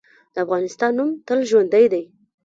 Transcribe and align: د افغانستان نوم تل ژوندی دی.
د 0.33 0.35
افغانستان 0.45 0.91
نوم 0.97 1.09
تل 1.27 1.39
ژوندی 1.49 1.85
دی. 1.93 2.03